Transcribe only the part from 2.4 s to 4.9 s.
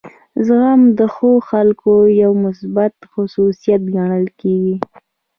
مثبت خصوصیت ګڼل کیږي.